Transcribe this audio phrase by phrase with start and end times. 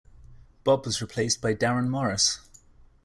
[0.63, 2.39] Bob was replaced by Darren Morris.